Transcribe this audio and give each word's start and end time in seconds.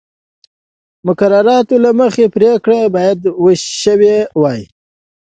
مقرراتو 1.05 1.75
له 1.83 1.91
مخې 1.99 2.25
پرېکړه 2.35 2.79
باید 2.95 3.17
شوې 3.81 4.17
وای 4.41 4.61